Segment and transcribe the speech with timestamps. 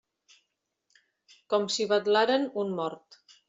[1.55, 3.25] Com si vetlaren un mort.